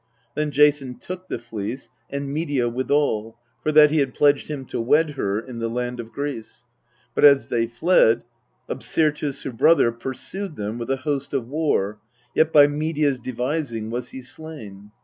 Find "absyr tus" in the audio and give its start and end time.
8.67-9.43